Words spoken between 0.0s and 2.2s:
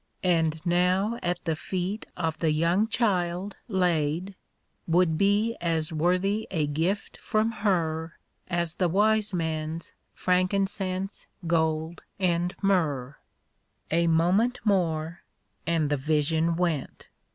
And now at the feet